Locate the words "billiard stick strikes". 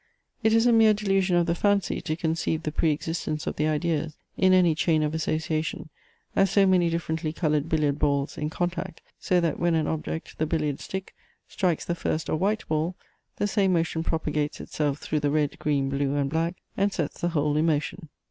10.47-11.85